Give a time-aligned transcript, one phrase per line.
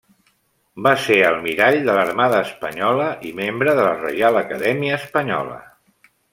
[0.87, 5.63] Va ser almirall de l'Armada Espanyola i membre de la Reial Acadèmia Espanyola.